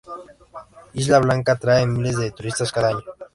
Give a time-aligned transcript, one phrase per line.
[0.93, 3.05] Isla Blanca atrae a miles de turistas cada año.